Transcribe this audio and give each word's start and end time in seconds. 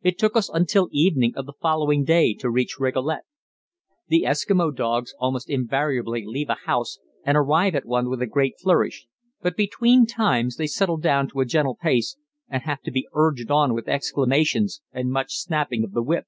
It 0.00 0.16
took 0.18 0.34
us 0.34 0.48
until 0.48 0.88
evening 0.92 1.34
of 1.36 1.44
the 1.44 1.52
following 1.60 2.02
day 2.02 2.32
to 2.32 2.48
reach 2.48 2.78
Rigolet. 2.80 3.24
The 4.08 4.22
Eskimo 4.22 4.74
dogs 4.74 5.12
almost 5.18 5.50
invariably 5.50 6.24
leave 6.24 6.48
a 6.48 6.54
house 6.64 6.98
and 7.22 7.36
arrive 7.36 7.74
at 7.74 7.84
one 7.84 8.08
with 8.08 8.22
a 8.22 8.26
great 8.26 8.54
flourish, 8.58 9.06
but 9.42 9.58
between 9.58 10.06
times 10.06 10.56
they 10.56 10.68
settle 10.68 10.96
down 10.96 11.28
to 11.32 11.40
a 11.40 11.44
gentle 11.44 11.76
pace 11.76 12.16
and 12.48 12.62
have 12.62 12.80
to 12.84 12.90
be 12.90 13.08
urged 13.12 13.50
on 13.50 13.74
with 13.74 13.88
exclamations 13.88 14.80
and 14.90 15.10
much 15.10 15.34
snapping 15.34 15.84
of 15.84 15.92
the 15.92 16.02
whip. 16.02 16.24